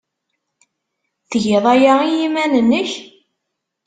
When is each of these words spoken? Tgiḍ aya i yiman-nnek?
Tgiḍ 1.29 1.65
aya 1.73 1.93
i 2.09 2.09
yiman-nnek? 2.17 2.91